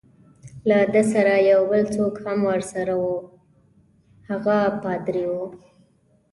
له 0.69 0.77
ده 0.93 1.01
سره 1.13 1.33
یو 1.51 1.61
بل 1.71 1.83
څوک 1.95 2.13
هم 2.25 2.39
ورسره 2.49 2.93
وو، 3.03 3.15
هغه 4.29 4.57
پادري 4.83 5.25
وو. 5.31 5.45